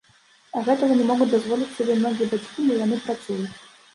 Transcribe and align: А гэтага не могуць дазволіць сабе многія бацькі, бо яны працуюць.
А 0.59 0.63
гэтага 0.67 0.93
не 1.01 1.03
могуць 1.09 1.27
дазволіць 1.33 1.69
сабе 1.75 1.97
многія 1.99 2.31
бацькі, 2.31 2.65
бо 2.69 2.79
яны 2.79 2.97
працуюць. 3.07 3.53